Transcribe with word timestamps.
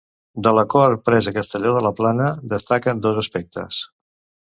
De 0.45 0.53
l'acord 0.59 1.03
pres 1.09 1.29
a 1.31 1.35
Castelló 1.37 1.75
de 1.77 1.85
la 1.89 1.93
Plana 2.01 2.33
destaquen 2.57 3.07
dos 3.07 3.25
aspectes. 3.27 3.83